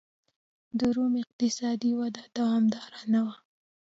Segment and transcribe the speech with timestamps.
[0.79, 3.35] د روم اقتصادي وده دوامداره نه وه.